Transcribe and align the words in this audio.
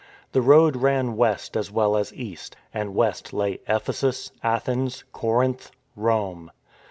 The 0.31 0.41
road 0.41 0.77
ran 0.77 1.15
west 1.15 1.55
as 1.55 1.71
well 1.71 1.95
as 1.95 2.11
east— 2.15 2.55
and 2.73 2.95
west 2.95 3.33
lay 3.33 3.59
Ephesus, 3.67 4.31
Athens, 4.41 5.03
Corinth, 5.11 5.69
Rome. 5.95 6.49